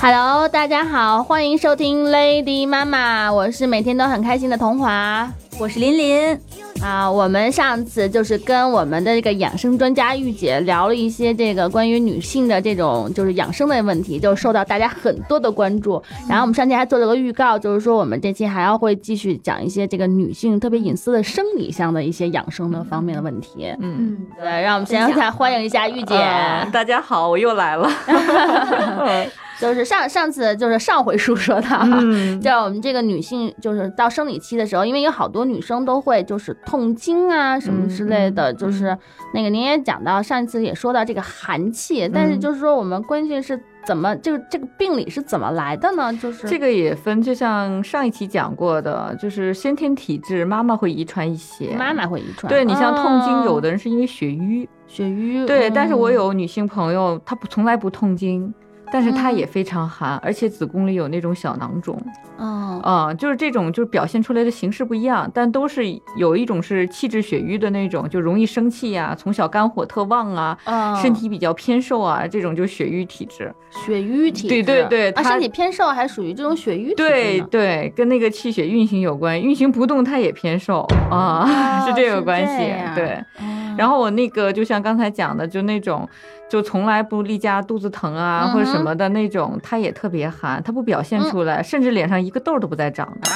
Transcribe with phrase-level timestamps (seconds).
[0.00, 6.40] Hello，大家好，欢迎收听 Lady 妈妈，我是每天都很开心的童华我是琳琳。
[6.82, 7.10] 啊。
[7.10, 16.02] 我们上次就是跟我们的这个养生专家玉姐聊了一些这个关于女性的这种就是养生的问题，就受到大家很多的关注。
[16.28, 23.74] 然后我们上期还做了个预告，就是说我们这期还要会继续讲一些这个女性特别隐私的生理上的一些养生的方面的问题。
[23.80, 26.14] 嗯，对，让我们先 来欢迎一下玉姐。
[26.16, 27.90] 啊 大家好，我又来了。
[29.60, 38.96] 就是上上次就是上回书说的啊，嗯，叫 我们这个女性就是到生理期的时候，因为有好多女生都会就是痛经啊什么之类的，就是
[39.34, 46.10] 那个您也讲到上一次也说到这个寒气，但是就是说我们关键是怎么这个这个病理是怎么来的呢？
[46.14, 51.74] 就是这个也分，就像上一期讲过的，就是先天体质，妈妈会遗传一些。
[51.76, 58.52] 妈妈会遗传，对你像痛经，哦有的人是因为血瘀，血瘀，对，嗯但是我有女性朋友，她不从来不痛经。
[58.92, 62.00] 但是她嗯也非常寒，而且子宫里有那种小囊肿，
[62.38, 65.84] 嗯啊、就是这种，就是表现出来的形式不一样，但都是
[66.16, 73.52] 有一种是气滞血瘀的那种，就容易生气呀、从小肝火特旺啊，嗯身体比较偏瘦啊，这种就是血瘀体质。
[73.70, 80.80] 血瘀体质，对对对啊，身体偏瘦还属于这种血瘀体质对对，跟那个气血运行有关，运行不动它也偏瘦
[81.10, 82.74] 啊，哦 是这个关系。
[82.94, 86.06] 对，哦然后我那个就像刚才讲的，就那种
[86.50, 93.30] 就从来不例假肚子疼啊、或者什么的那种，他也特别寒，他不表现出来，甚至脸上一个痘儿都不再长的，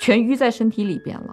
[0.00, 1.26] 全淤在身体里边了。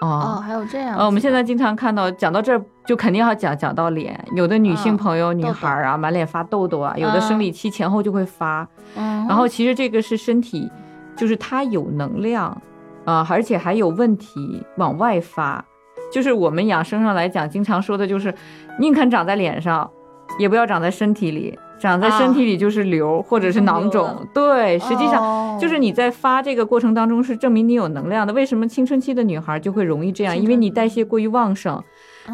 [0.00, 0.42] 哦，啊。
[0.44, 10.68] 还有这样子，呃，我们现在经常看到，讲到这儿就肯定要讲讲到脸，有的女性嗯朋友、女孩儿啊，满脸发痘痘啊，有的生嗯理期前后就会发，嗯，然后其实这个是身体，
[11.16, 12.60] 就是它有能量
[13.04, 15.64] 啊、而且还有问题往外发。
[16.10, 18.34] 就是我们养生上来讲，经常说的就是，
[18.78, 19.90] 宁肯长在脸上，
[20.38, 21.58] 也不要长在身体里。
[21.78, 24.28] 长在身体里就是瘤、或者是囊肿。
[24.34, 28.34] 对，实际上哦就是你在发这个过程当中是证明你有能量的。
[28.34, 30.36] 为什么青春期的女孩就会容易这样？
[30.36, 31.82] 因为你代谢过于旺盛。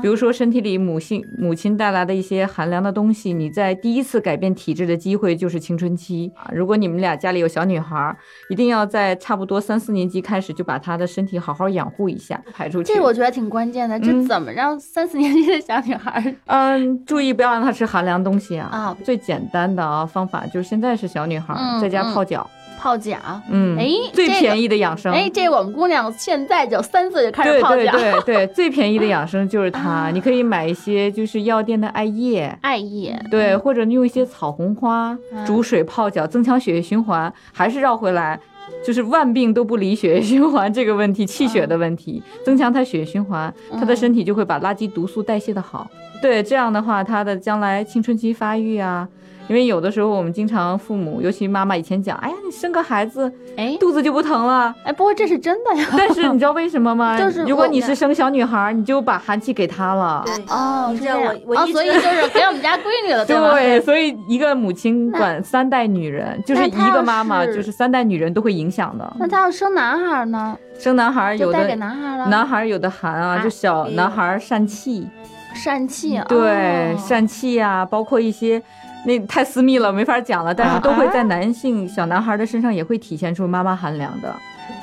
[0.02, 6.50] 比如说身体里母性母亲带来的一些寒凉的东西，你在第一次改变体质的机会就是青春期啊。
[6.52, 8.16] 如果你们俩家里有小女孩，
[8.50, 12.92] 一定要在差不多三四年级开始就把她的身体好好养护一下，排出去。
[12.92, 18.68] 这我觉得挺关键的，这嗯怎么让三四年级的小女孩儿嗯，注意不要让她吃寒凉东西啊。
[18.72, 22.48] 啊最简单的啊方法就是现在是小女孩、嗯在家嗯泡脚，
[22.86, 23.16] 泡脚？
[23.50, 25.12] 嗯，哎最便宜的养生。
[25.12, 29.90] 哎，这我们姑娘现在就三岁就开始对对泡脚，对对， 最便宜的养生就是它。
[29.90, 37.32] 啊你可以买一些就是药店的艾叶，艾叶，对，或者用一些草红花嗯煮水泡脚，增强血液循环。
[37.52, 38.38] 还是绕回来，
[38.84, 45.90] 就是万病都不离血液循环这个问题，气血的问题，增强它血液循环，它的嗯身体就会把垃圾毒素代谢的好。
[46.22, 49.08] 对，这样的话，它的将来青春期发育啊。
[49.48, 54.74] 因为有的时候我们经常父母，尤其妈妈以前讲，哎呀，你生个孩子哎肚子就不疼了。
[54.84, 57.16] 哎，不过这是真的呀，但是你知道为什么吗？
[57.20, 60.22] 就是如果你是生小女孩，你就把寒气给她了。
[60.26, 63.52] 对哦，你知道是这样哦，所以就是 给我们家闺女了，吧？
[63.52, 69.16] 对，所以一个母亲管三代女人，就是一个妈妈，就是三代女人都会影响的。
[69.18, 75.06] 那她要生男孩儿呢，生男孩有就带给的男孩儿了，男孩有的寒啊，啊就小男孩疝气，
[75.54, 78.60] 疝气，对，哦疝气啊，包括一些。
[79.06, 80.54] 那太私密了，没法讲了。
[80.54, 84.34] 但是都会在男性小男孩的身上也会体现出妈妈寒凉的。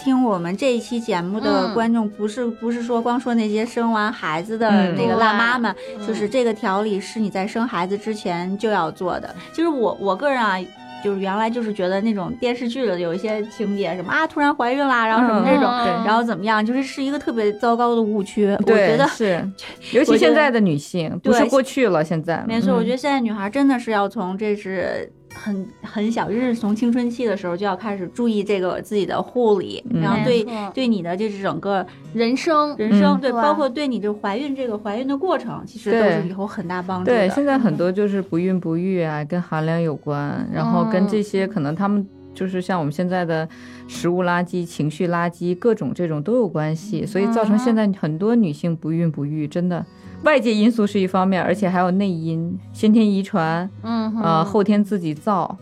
[0.01, 9.33] 听我们这一期节目嗯的观众，不是不是说光说那些生完孩子的嗯那个辣妈们，嗯就是这个调理是你在生孩子之前就要做的。
[9.53, 10.57] 就是我我个人啊。
[11.03, 15.69] 就是原来就是觉得那种电视剧的有一些情节，什么啊突然怀孕啦，然后什么这种，
[16.05, 18.47] 然后怎么样，就是是一个特别糟糕的误区。
[18.47, 19.45] 我，觉得是，
[19.91, 37.11] 尤其现在的女性，不对是过去了，现在没错，我嗯觉得现在女孩真的是要从这是很很小，就是从青春期的时候就要开始注意这个自己的护理，嗯然后对对你的就是整个人生，人生，嗯对，包括对你就怀孕这个怀孕的过程，其实都对是以后很大帮助的。
[37.11, 43.47] 对，现在很多就是不孕不育啊，跟寒凉有关，然后跟这些可能他们就是像我们现在的
[43.87, 49.85] 食物垃圾、情绪垃圾，各种这种都有关系，所以造成现在很多女性不孕不育，真的。
[50.23, 55.57] 外界因素是一方面，而且还有内因，先天遗传，嗯哼，呃，后天自己造，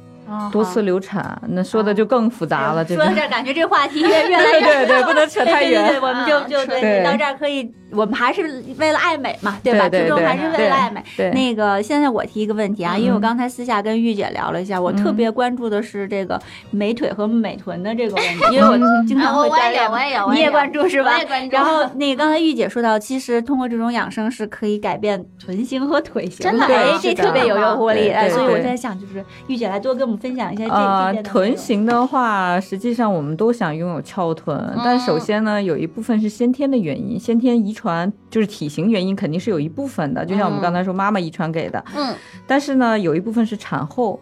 [0.51, 2.85] 多次流产，那说的就更复杂了。
[2.85, 5.99] 这个说到这儿，感觉这话题越越来越 对对，不能扯太远对。
[5.99, 9.89] 我们就就对对到这儿可以，我们还是为了爱美嘛，对吧？
[9.89, 11.03] 最终还是为了爱美。
[11.17, 16.39] 对，那个，现在我提一个问题啊，因为我刚才私下跟玉姐聊了一下，我特别关注的是这个
[16.71, 18.77] 美腿和美臀的这个问题， 因为我
[19.07, 19.91] 经常会啊我也有，锻炼。
[19.91, 21.55] 我也有，你也关注是吧我也关注。
[21.55, 28.09] 然后那个刚才玉姐说到，其实通过这种养生是可以改变臀型和腿型真的哎，这特别有诱惑力。
[28.09, 37.80] 哎，所以我对在想，就是玉姐来多跟我们分享一下这呃这边，的内臀容型的话，实际上我们都想拥有翘臀，但首先呢，有一部分是先天的原因，先天遗传
[38.29, 44.19] 就是体型原因，肯定是有一部分的，就像我们刚才说妈妈遗传给的，嗯，但是呢，有一部分是产后。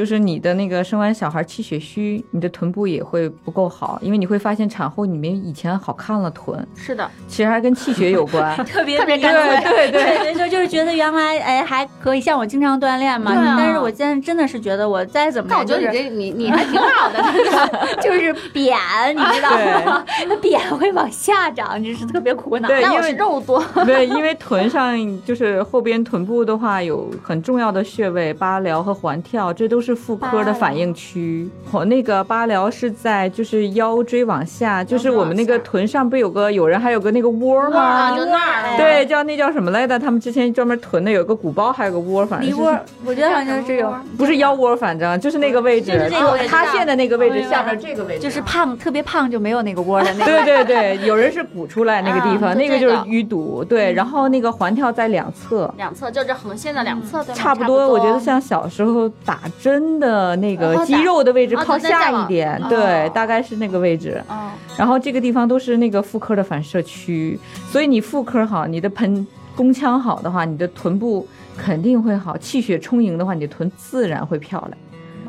[0.00, 8.56] 就是你的那个生完小孩气血虚，你的臀部也会不够好，因为你会发现产后你没以前好看了臀，是的，其实还跟气血有关。
[8.64, 17.22] 特别特别干对脆对对对，就就是觉得原来哎还可以，像我经常锻炼嘛，啊但是我现在真的是觉得我再怎么但我着就是觉得你这你你还挺好的
[18.00, 18.74] 就是扁，
[19.14, 19.50] 你知道
[19.84, 20.02] 吗？
[20.26, 22.66] 那扁会往下长，就是特别苦恼。
[22.66, 24.96] 对因为是肉多，对，因为臀上
[25.26, 31.48] 就是后边臀部的话有很重要的穴位，八髎和环跳，这都是妇科的反应区。
[31.70, 38.16] 我那个八髎是在就是腰椎往下，就是我们那个臀上不有个有人还有个那个窝啊，吗？
[38.16, 39.98] 就那儿，对，叫那叫什么来着？
[39.98, 50.44] 他们之前专门臀的有个鼓包，还有个窝，反正窝，我觉得好像是有，不是腰窝，反正就是那个位置，就是这个位置塌陷的那个位置下面这个位置，就是胖特别胖就没有那个窝的那个。
[50.44, 53.64] 对对对，有人是鼓出来那个地方，啊那个就是淤堵。
[53.64, 55.72] 对，然后那个环跳在两侧。
[55.76, 57.34] 两侧就这横线的两侧，对？
[57.34, 64.22] 差不多，我觉得像小时候打针的那个哦肌肉的位置靠下一点，哦对，大概是那个位置。
[64.28, 67.38] 嗯，然后这个地方都是那个妇科的反射区，
[67.68, 74.72] 所以你妇科好，你的盆宫腔好的话，你的臀部肯定会好，气血充盈的话，你的臀自然会漂亮。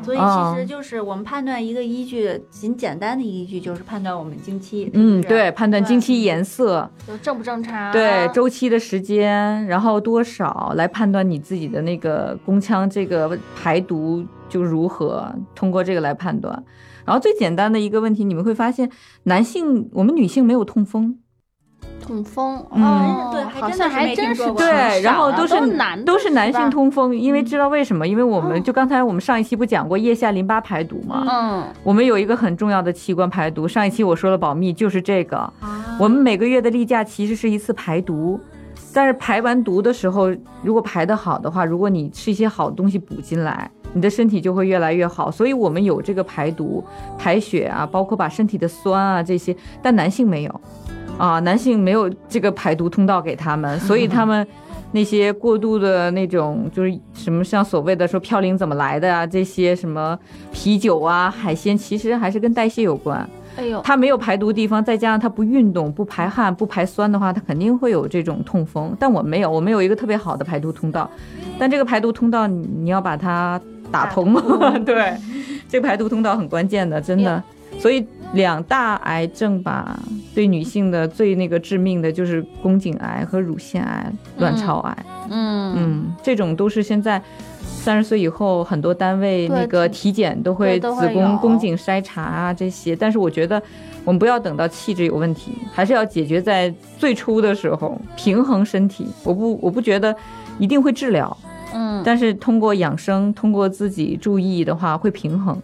[0.04, 4.90] 所以其实就是我们判断一个依据，仅简单的依据就是判断我们经期。
[4.94, 7.92] 嗯，对，判断经期颜色，就正不正常？
[7.92, 16.64] 对周期的时间，然后多少来判断你自己的那个宫腔这个排毒就如何，通过这个来判断。
[17.04, 18.88] 然后最简单的一个问题，你们会发现
[19.24, 21.18] 男性我们女性没有痛风，
[22.02, 28.06] 痛风，嗯哦对还好像真的还真是对，然后都是男都是男性痛，风，因为知道为什么？
[28.06, 31.24] 因为我们哦就刚才我们上一期不讲过腋下淋巴排毒嘛？
[31.28, 35.36] 嗯，我们有一个很重要的器官排毒，上一期我说了保密，就是这个。
[35.36, 35.52] 啊
[35.98, 38.40] 我们每个月的例假其实是一次排毒，
[38.94, 45.30] 但是排完毒的时候，如果排得好的话，如果你吃一些好东西补进来，你的身体就会越来越好。
[45.30, 46.82] 所以我们有这个排毒、
[47.18, 50.60] 排血啊，包括把身体的酸啊这些，但男性没有
[51.22, 54.46] 啊，男性没有这个排毒通道给他们， 所以他们。
[54.94, 60.18] 那些过度的那种，就是什么像所谓的说嘌呤怎么来的啊，这些什么
[60.52, 63.26] 啤酒啊、海鲜，其实还是跟代谢有关。
[63.56, 68.94] 哎呦，他没有排毒地方，再加上他不运动、不排汗、不排酸的话，他肯定会有这种痛风。
[69.00, 71.10] 但我没有，我们有一个特别好的排毒通道，
[71.58, 73.58] 但这个排毒通道你你要把它
[73.90, 74.34] 打通，
[74.84, 75.16] 对，
[75.70, 77.42] 这个排毒通道很关键的，真的。
[77.78, 79.98] 所以两大癌症吧，
[80.34, 85.06] 对女性的最那个致命的就是宫颈癌和乳腺癌、卵巢癌。
[85.30, 87.22] 嗯嗯，这种都是现在
[87.62, 93.62] 三十岁以后很多单位那个体检都会对都会子宫宫颈筛查啊这些，但是我觉得
[94.04, 99.06] 我们不要等到气质有问题，还是要解决在最初的时候平衡身体。
[99.24, 100.14] 我不我不觉得
[100.58, 101.34] 一定会治疗，
[101.74, 105.56] 嗯，但是通过养生，通过自己注意的话会平衡。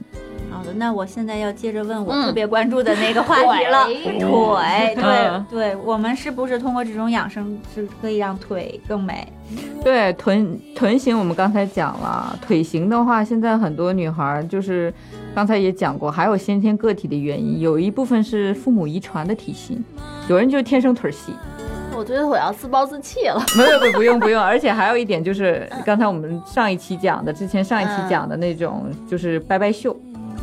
[0.75, 2.27] 那我现在要接着问我嗯。
[2.27, 4.19] 特别关注的那个话题了，腿。
[4.19, 5.47] 腿， 对嗯。
[5.51, 9.27] 对，我们是不是通过这种养生是可以让腿更美？
[9.83, 14.93] 对臀臀型，我们刚才讲了，腿型的话，现在很多女孩儿就是
[15.35, 19.83] 刚才也讲过，还有先天个体的原因，有一部分是父母遗传的体型，
[20.29, 21.33] 有人就天生腿儿细，
[21.97, 23.43] 我觉得我要自暴自弃了。
[23.57, 29.97] 没有不不用不用， 而且还有一点就是刚才我们上一期讲的，之前上一期讲的那种就是拜拜袖，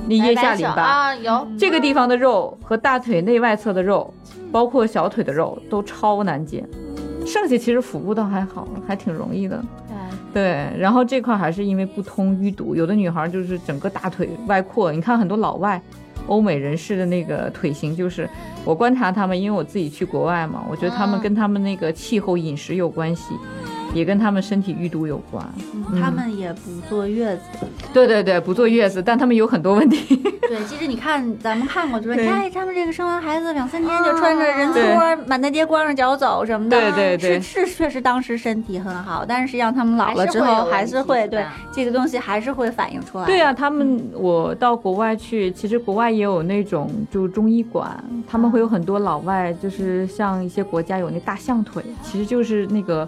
[0.08, 0.82] 那腋下淋巴。
[0.82, 4.14] 啊，有这个地方的肉和大腿内外侧的肉，
[4.52, 6.68] 包括小腿的肉都超难减，
[7.26, 9.64] 剩下其实腹部倒还好，还挺容易的。
[10.34, 15.82] 对，然后这块还是因为不通淤堵，有的女孩就是整个大腿外扩，你看很多老外。
[16.28, 18.28] 欧美人士的那个腿型，就是
[18.64, 23.36] 我观察他们，因为我自己去国外嘛，我觉得他们嗯跟他们那个气候、饮食有关系。
[23.96, 25.44] 也跟他们身体淤堵有关。
[25.74, 27.44] 嗯他们也不坐月子。
[27.94, 30.16] 对对对，不坐月子，但他们有很多问题。
[30.48, 36.80] 对，其实你看，咱们看过，就说， 对你看他们这个生完孩子两三天就穿着人拖，满大街光着脚走什么的。
[36.80, 43.25] 对对对是是确实当时身体很好，但是实际上他们老了之后还还是是会对这个东西还是会反映出来。
[43.25, 53.08] 对啊，他们我到国外去，其实国外也有那种就中医馆，他们会有很多老外，就是像一些国家有那大象腿，其实就是那个。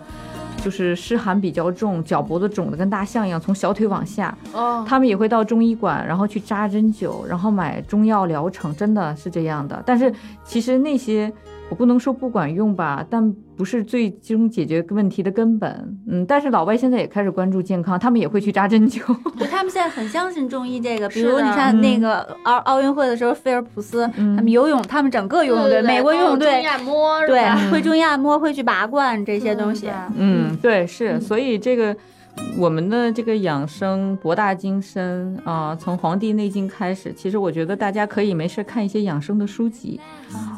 [0.68, 9.82] 就是湿寒比较重，脚脖子肿的跟大象一样，从小腿往下，哦，他们也会到中医馆，然后去扎针灸，然后买中药疗程，真的是这样的。
[9.86, 11.32] 但是其实那些
[11.70, 15.98] 我不能说不管用吧，但不是最终解决问题的根本。
[16.08, 19.02] 嗯，但是老外现在也开始关注健康，他们也会去扎针灸。
[19.38, 29.90] 对他们现在很相信中医这个，比如你看那个奥奥运会的时候，菲尔普斯他们游泳，他们整个游泳队，美国游泳队中按摩对会中医按摩，会去拔罐这些东西。
[30.16, 31.94] 嗯，对，是，所以这个
[32.58, 40.00] 我们的这个养生博大精深啊、从《黄帝内经》开始，其实我觉得大家可以没事看一些养生的书籍，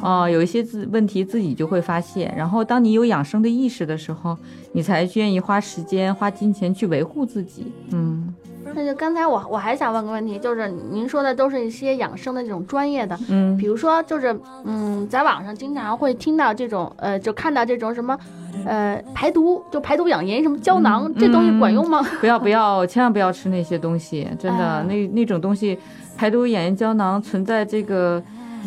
[0.02, 4.38] 啊、有一些自问题自己就会发现，然后当你有养生的意识的时候，
[4.72, 7.68] 你才愿意花时间、花金钱去维护自己。
[7.92, 8.34] 嗯
[8.76, 13.58] 那就刚才我我还想问个问题，就是您说的都是一些养生的这种专业的，嗯。
[13.58, 18.18] 比如说就是嗯，在网上经常会听到这种呃，就看到这种什么
[18.66, 22.02] 呃排毒，就排毒养颜什么胶囊，嗯这东西管用吗？
[22.22, 25.78] 不要不要，千万不要吃那些东西，真的，啊那那种东西，
[26.16, 28.22] 排毒养颜胶囊存在这个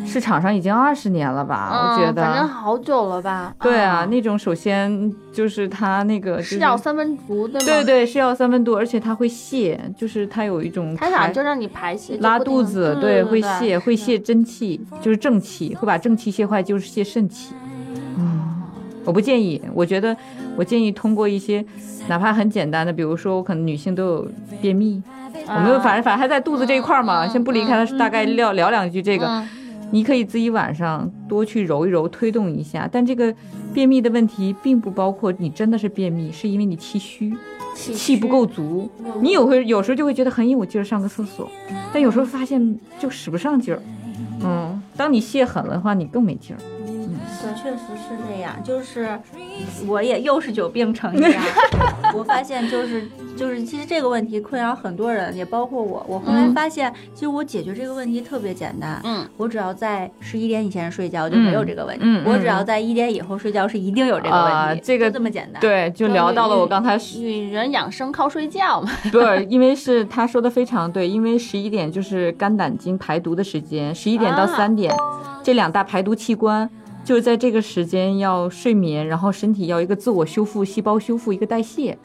[0.06, 1.94] 市场上已经二十年了吧？
[1.94, 2.48] 我觉得，反正。
[2.62, 3.52] 好久了吧？
[3.60, 7.66] 对啊，那种首先就是它那个、就是是药三分毒对吗？
[7.66, 17.54] 对，对，是药三分毒，而且它会泻，就是它有一种它排想就让你排泄，拉肚子，对对，会对泻，会是的泻真气，就是正气，会把正气泻坏，就是泻肾气。
[18.16, 18.62] 嗯，
[19.04, 20.16] 我不建议，我觉得
[20.56, 21.64] 我建议通过一些
[22.06, 24.28] 哪怕很简单的，比如说我可能女性都有
[24.60, 25.02] 便秘，
[25.48, 29.26] 我们反正反正还在肚子这一块儿嘛，嗯先不离开它，大概聊聊两句这个。
[29.26, 29.48] 嗯
[29.92, 32.88] 你可以自己晚上多去揉一揉，推动一下。
[32.90, 33.32] 但这个
[33.72, 37.32] 便秘的问题并不包括你真的是便秘，是因为你气虚，
[37.76, 38.90] 气气不够足。
[39.20, 41.48] 你有会有时候就会觉得很有劲儿上个厕所，
[41.92, 43.80] 但有时候发现就使不上劲儿。
[44.44, 46.58] 嗯，当你泄狠了的话，你更没劲儿。
[47.42, 48.54] 对，确实是这样。
[48.62, 49.18] 就是
[49.88, 51.42] 我也又是久病成医啊。
[52.14, 56.06] 我发现就是就是，其实这个问题困扰很多人，也包括我。
[56.08, 59.00] 我后来嗯发现，其实我解决这个问题特别简单。
[59.02, 62.04] 嗯，我只要在十一点以前睡觉就没有这个问题。
[62.04, 64.52] 嗯嗯我只要在一点以后睡觉是一定有这个问题。
[64.52, 65.60] 啊这个就这么简单。
[65.60, 68.88] 对，就聊到了我刚才女人养生靠睡觉嘛。
[69.10, 74.91] 不是，因为是他说的非常对，因为十一点就是肝胆经排毒的时间，十一点到啊三点、
[75.42, 76.68] 这两大排毒器官。
[77.04, 81.98] 就是在这个时间要睡眠，然后身体要一个自我修复、细胞修复、一个代谢。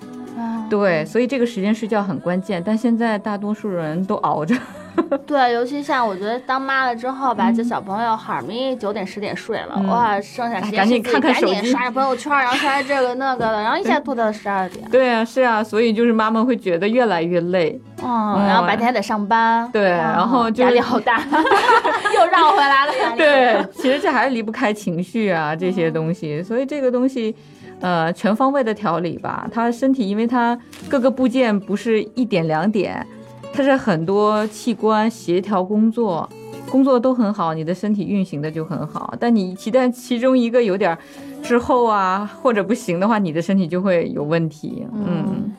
[0.71, 2.59] 对，所以这个时间睡觉很关键。
[2.65, 4.55] 但现在大多数人都熬着。
[5.25, 14.87] 对，尤其像我觉得当妈了之后吧，这小朋友好咪九点十点睡了，嗯哇，剩下时间赶紧是看看手机赶紧刷刷朋友圈，然后刷刷这个那个的，然后一下拖到十二点。
[14.89, 17.79] 对啊，是啊，所以就是妈妈会觉得越来越累。
[18.03, 21.19] 嗯，然后白天还得上班，对嗯然后就是压力好大，
[22.15, 22.91] 又绕回来了。
[23.15, 27.35] 对，其实这还是离不开情绪啊这些东西，所以这个东西，
[27.81, 29.47] 呃，全方位的调理吧。
[29.51, 33.05] 他身体因为他各个部件不是一点两点，
[33.53, 36.29] 它是很多器官协调工作，
[36.69, 39.13] 工作都很好，你的身体运行的就很好。
[39.19, 40.97] 但你一旦其中一个有点儿
[41.41, 44.85] 滞后啊，或者不行的话，你的身体就会有问题。
[44.93, 45.51] 嗯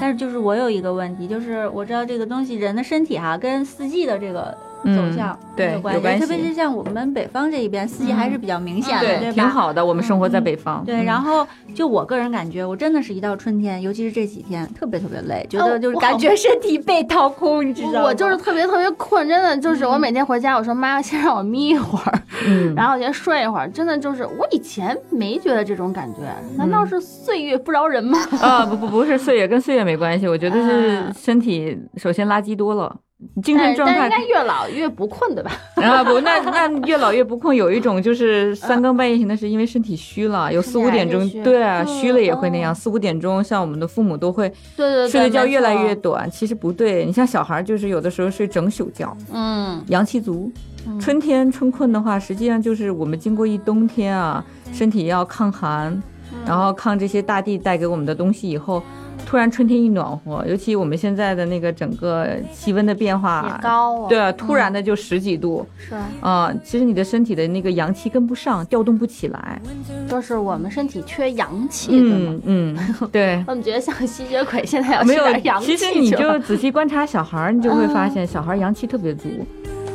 [0.00, 9.32] 但是就是我有一个问题，就是我知道这个东西，人的身体哈、跟四季的这个走向嗯对有关系特别是像我们北方这一边，四季还是比较明显的，嗯对吧？
[9.34, 9.84] 挺好的。
[9.84, 18.02] 我们生活在北方，对，嗯然后就我个人感觉，我真的是一到春天，尤其是这几天，特别特别累，觉得就是感觉身体被掏空，你知道吗？
[18.02, 23.70] 我就是特别特别困，真的就是我每天回家，我说妈，先让我眯一会儿，嗯，然后先睡一会儿。
[23.70, 26.20] 真的就是我以前没觉得这种感觉，
[26.56, 28.18] 难道是岁月不饶人吗？
[28.42, 30.26] 啊，不不不是岁月，跟岁月没关系。
[30.26, 32.94] 我觉得是啊身体首先垃圾多了，
[33.42, 35.50] 精神状态应该越老越不困，的吧？
[35.76, 37.56] 啊不，那那越老越不困。
[37.56, 42.72] 有一种就是三更半夜醒的，是因为身体虚了，有四五点钟对啊，嗯虚了也会那样。
[42.72, 47.04] 哦四五点钟，像我们的父母都会对对对，睡的觉越来越短，其实不对。
[47.06, 50.52] 你像小孩，就是有的时候睡整宿觉，嗯，阳气足。
[50.86, 56.02] 嗯春天春困的话，实际上就是我们经过一冬天啊，身体要抗寒，
[56.46, 58.82] 然后抗这些大地带给我们的东西以后，
[59.26, 69.60] 突然春天一暖和，尤其我们现在的那个整个气温的变化高啊对啊，突然的就十几度，是，啊、其实你的身体的那个阳气跟不上，调动不起来。
[70.08, 72.40] 就是我们身体缺阳气，嗯？
[72.44, 73.42] 嗯，对。
[73.48, 79.28] 我们觉得像吸血鬼现在要吃没有点阳，气其实你就仔细观察小孩儿，你就会发现小孩阳气特别足。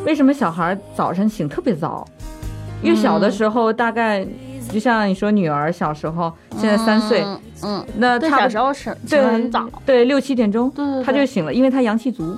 [0.06, 2.08] 为什么小孩早晨醒特别早？
[2.82, 4.26] 因为小的时候大概
[4.70, 12.38] 就像你说女儿小时候，现在三岁，嗯嗯，那她小时候是对很早，对六七点钟对对对他就醒了，因为她阳气足。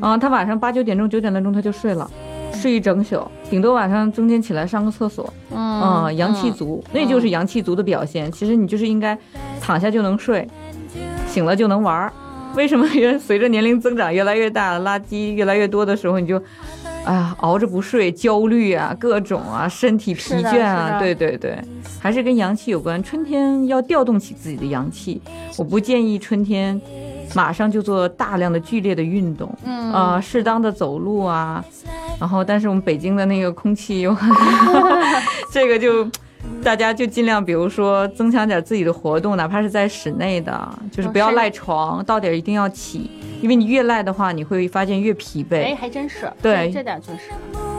[0.00, 2.10] 啊，她晚上八九点钟、九点多钟她就睡了，
[2.52, 5.32] 睡一整宿，顶多晚上中间起来上个厕所。
[5.54, 8.30] 嗯嗯，阳气足，那就是阳气足的表现。
[8.32, 9.16] 其实你就是应该
[9.60, 10.46] 躺下就能睡，
[11.26, 12.12] 醒了就能玩儿。
[12.54, 16.40] 为什么 越随着年龄增长越来越大，垃圾越来越多的时候，你就，
[17.04, 21.58] 哎呀，熬着不睡，焦虑啊，各种啊，身体疲倦啊，对对对，
[22.00, 23.02] 还是跟阳气有关。
[23.02, 25.20] 春天要调动起自己的阳气，
[25.58, 26.80] 我不建议春天
[27.34, 31.64] 马上就做大量的剧烈的运动，嗯啊、适当的走路啊，
[32.20, 34.30] 然后但是我们北京的那个空气又很，
[35.50, 36.08] 这个就。
[36.64, 43.08] 大家就尽量，比如说增强点自己的活动，哪怕是在室内的，就是不要赖床，到点儿一定要起，
[43.42, 45.64] 因为你越赖的话，你会发现越疲惫。
[45.64, 47.30] 哎，还真是，对这这点确实，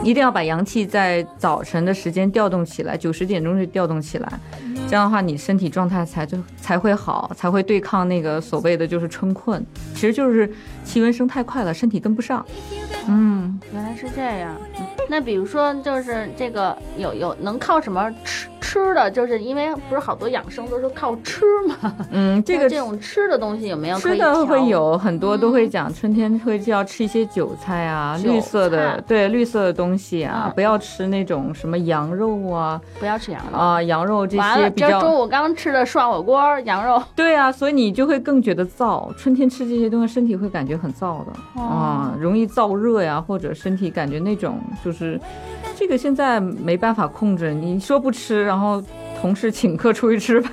[0.04, 4.32] 一定要把阳气在早晨的时间调动起来，九十点钟就调动起来，
[4.86, 10.52] 这样的话你身体状态才就才会好，才会对抗那个所谓的就是春困，其实就是
[10.84, 12.44] 气温升太快了，身体跟不上。
[13.08, 14.54] 嗯，原来是这样。
[15.08, 19.10] 那比如说，就是这个有有能靠什么吃吃的？
[19.10, 21.94] 就是因为不是好多养生都是靠吃嘛。
[22.10, 33.58] 嗯， 这个这种吃的东西有没有可吃的会有很多都会讲，春天会就要吃一些韭菜啊，韭绿色的对绿色的东西啊，嗯不要吃那种什么羊肉啊不要吃羊肉。
[33.58, 37.02] 啊羊肉这，些比较中午刚吃的涮火锅，羊肉。
[37.14, 39.12] 对啊，所以你就会更觉得燥。
[39.16, 45.20] 春天吃这些东西，身体会感觉很燥的哦啊，容易燥热呀，或者身体感觉那种就是，
[45.76, 47.52] 这个现在没办法控制。
[47.52, 48.82] 你说不吃，然后
[49.20, 50.52] 同事请客出去吃饭，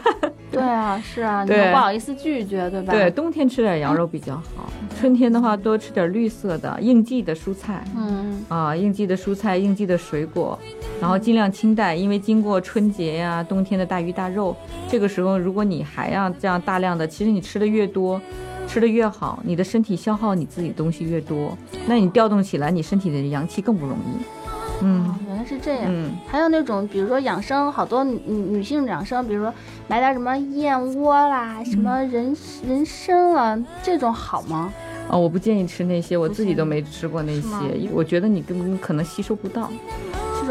[0.52, 2.92] 对啊，是啊，你对又不好意思拒绝，对吧？
[2.92, 7.84] 对，，冬天吃点羊肉比较好，春天的话多吃点绿色的应季的蔬菜。
[7.96, 10.58] 嗯，啊，应季的蔬菜、应季的水果，
[11.00, 14.56] 然后尽量清淡，因为经过春节呀、冬天的大鱼大肉，
[14.90, 18.20] 这个时候如果你还要这样大量的，其实你吃的越多，
[18.68, 24.41] 吃的越好，你的身体消耗你自己的东西越多，那你调动起来，你身体的阳气更不容易。
[24.82, 25.06] 嗯。
[25.06, 25.84] 哦，原来是这样。
[25.88, 29.54] 嗯，还有那种，比如说养生，好多女女女性养生，比如说
[29.88, 32.36] 买点什么燕窝啦，什么人
[32.68, 34.72] 人参啊，这种好吗？
[35.10, 39.70] 哦，我不建议吃那些，我自己都没吃过那些，因为我觉得你根本可能吸收不到，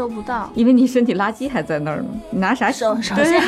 [0.01, 0.49] 吸收不到。
[0.55, 2.79] 因为你身体垃圾还在那儿呢，你拿啥洗？
[2.79, 3.39] 首先，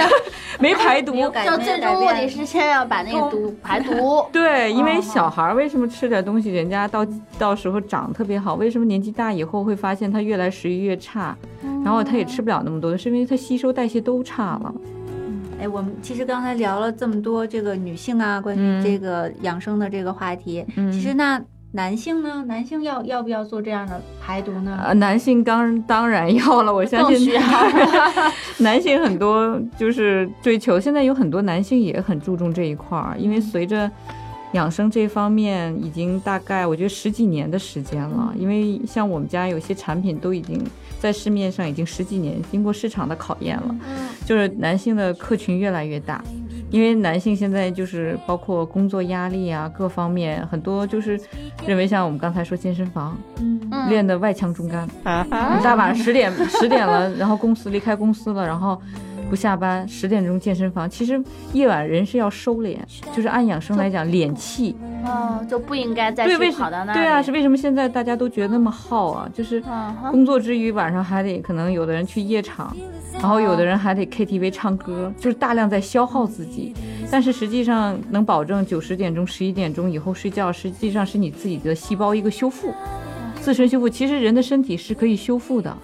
[0.60, 4.24] 没排毒就变最终目的是先要把那个毒排毒。
[4.32, 7.06] 对，因为哦小孩为什么吃点东西，人家到
[7.38, 8.54] 到时候长特别好？
[8.56, 11.34] 为什么年纪大以后会发现他越来食欲越差，
[11.82, 14.74] 然后他也吃不了那么多，是因为他吸收代谢都差了。
[15.60, 21.40] 哎，我们其实刚才聊了这么多这个女性啊，关嗯于这个养生的这个话题，嗯其实那
[21.74, 24.78] 男性呢，男性要要不要做这样的排毒呢？
[24.84, 27.42] 呃，男性当当然要了，我相信更需要。
[28.60, 33.90] 男性很多就是追求，现在有很多男性也很注重这一块儿，因为随着
[34.52, 40.62] 养生这方面已经大概我觉得十几年的时间了，因为像我们家有些产品都已经
[41.00, 43.74] 在市面上已经十几年，经过市场的考验了，
[44.26, 46.22] 就是男性的客群越来越大。
[46.72, 51.20] 因为男性现在就是包括工作压力啊，各方面很多就是
[51.64, 53.60] 认为像我们刚才说健身房，嗯。
[53.70, 53.88] 嗯。
[53.88, 58.80] 练的外强中干，你大晚上十点十点了，然后公司离开公司了，然后
[59.32, 60.88] 不下班，十点钟健身房。
[60.90, 61.18] 其实
[61.54, 62.76] 夜晚人是要收敛，
[63.16, 64.76] 就是按养生来讲，敛气。
[65.06, 66.98] 哦，就不应该再对，去为什跑到那里。
[66.98, 69.26] 对啊，是为什么现在大家都觉得那么耗啊？
[69.32, 69.64] 就是
[70.10, 72.76] 工作之余晚上还得可能有的人去夜场，
[73.14, 76.74] 然后有的人还得 KTV 唱歌，就是大量在消耗自己。
[77.10, 82.70] 但是实际上能保证九十点钟、十一点钟以后睡觉，实际上是你自己的细胞一个修复，
[83.40, 83.88] 自身修复。
[83.88, 85.74] 其实人的身体是可以修复的，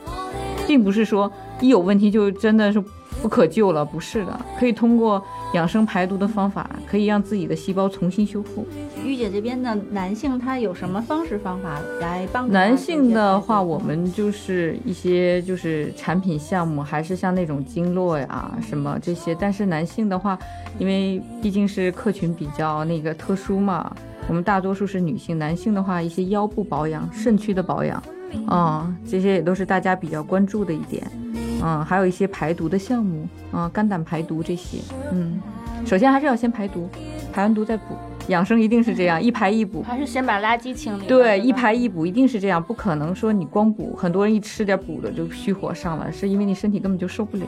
[0.67, 1.33] 并不是说
[1.63, 2.79] 一有问题就真的是
[3.21, 5.23] 不可救了，不是的，可以通过
[5.55, 8.67] 养生排毒的方法，可以让自己的细胞重新修复。
[9.05, 19.35] 玉姐这边的男性他有什么方式方法来帮助男性的话，我们就是一些就是产品项目，还是像那种经络呀什么这些。
[19.35, 20.39] 但是男性的话，
[20.79, 23.95] 因为毕竟是客群比较那个特殊嘛，
[24.29, 25.39] 我们大多数是女性。
[25.39, 28.03] 男性的话，一些腰部保养、肾区的保养，
[28.51, 31.11] 嗯，这些也都是大家比较关注的一点。
[31.62, 34.79] 嗯，还有一些排毒的项目，嗯，肝胆排毒这些，
[35.12, 35.40] 嗯，
[35.85, 36.88] 首先还是要先排毒，
[37.33, 37.94] 排完毒再补，
[38.29, 39.83] 养生一定是这样，一排一补。
[39.83, 41.07] 还是先把垃圾清理。
[41.07, 47.47] 对，一排一补一定是这样，不可能说你光补，很多人一吃点补的就虚火上了，是因为你身体根本就受不了。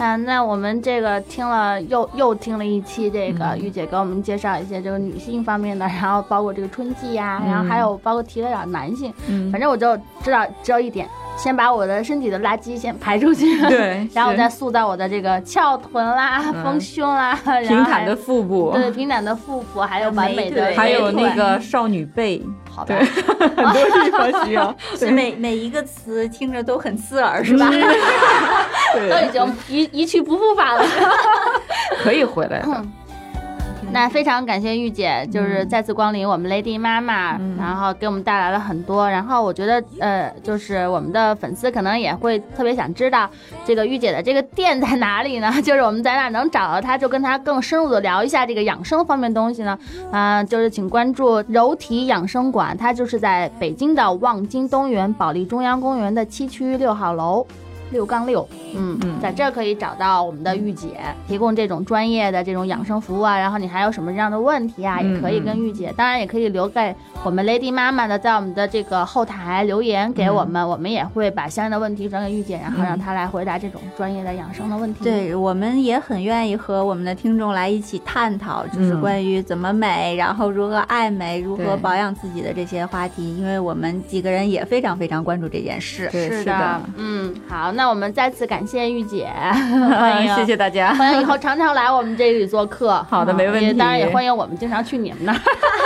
[0.00, 3.58] 啊，那我们这个听了又又听了一期这个嗯。
[3.60, 7.50] 玉姐给我们介绍一些这个女性方面的，然后包括这个春季呀、嗯。
[7.50, 9.52] 然后还有包括提了点男性，嗯。
[9.52, 16.64] 反正我就知道只有一点，先把我的身体的垃圾先排出去，对 然后再塑造我的这个翘臀啦、嗯。
[16.64, 22.42] 丰胸啦，平坦的腹部，对平坦的腹部，还有完美的还有那个少女背，
[22.80, 23.04] 好吧对，
[23.64, 24.74] 很多地方需要。
[24.96, 27.68] 是每每一个词听着都很刺耳，是吧？
[28.94, 30.84] 都已，经一一去不复返了。
[32.02, 32.84] 可以回来的。
[33.92, 39.10] 那非常感谢玉姐，就是再次光临我们 Lady 妈妈，嗯然后给我们带来了很多。
[39.10, 43.28] 然后我觉得，呃，就是我们的粉丝可能也会特别想知道
[43.64, 45.52] 这个玉姐的这个店在哪里呢？
[45.60, 49.76] 就是我们在哪能找到她，就跟她更深入的聊一下这个养生方面东西呢？
[50.12, 57.44] 啊、就是请关注柔体养生馆，它就是在北京的望京东园保利中央公园的七区六号楼。
[57.90, 63.38] 六杠六，嗯嗯在这儿可以找到我们的玉姐，提供这种专业的这种养生服务啊。
[63.38, 86.08] 然后你还有什么样的问题啊，嗯也可以跟玉姐，当然也可以留给我们 Lady 妈妈的，在我们的这个后台留言给我们，我们也会把相应的问题转给玉姐，然后让她来回答这种专业的养生的问题。，对我们也很愿意和我们的听众来一起探讨，就是嗯关于怎么美，然后如何爱美，如何保养自己的这些话题，因为我们几个人也非常非常关注这件事。
[86.12, 86.80] 对，是是的。
[86.96, 89.26] 嗯，好，那我们再次感谢玉姐，
[89.98, 93.02] 欢迎 谢谢大家，欢迎以后常常来我们这里做客。
[93.08, 95.38] 好的嗯没问题当然也欢迎我们经常去你们那儿。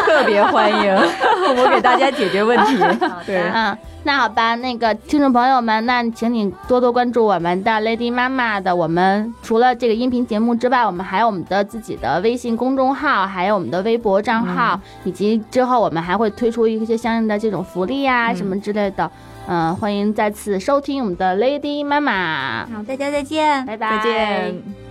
[0.04, 2.76] 特别欢迎，我给大家解决问题。
[3.24, 8.74] 对，嗯，那好吧，那个听众朋友们，那请你多多关注我们的 Lady 妈妈的。
[8.74, 19.08] 我们除了这个音频节目之外，我们还有我们的自己的微信公众号，还有我们的微博账号，以及之后我们还会推出一些相应的这种福利呀、嗯什么之类的。
[19.46, 24.83] 嗯、欢迎再次收听我们的 Lady 妈妈，好，大家再见，拜拜，再见。